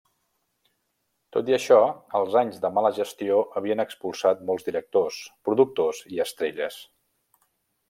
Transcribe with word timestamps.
Tot 1.35 1.51
i 1.51 1.55
això, 1.57 1.77
els 2.19 2.37
anys 2.41 2.57
de 2.63 2.71
mala 2.79 2.91
gestió 2.95 3.37
havien 3.61 3.83
expulsat 3.85 4.43
molts 4.49 4.67
directors, 4.71 5.21
productors 5.51 6.03
i 6.17 6.25
estrelles. 6.27 6.81